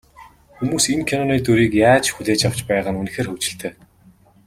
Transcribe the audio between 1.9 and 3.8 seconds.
хүлээж авч байгаа нь үнэхээр хөгжилтэй.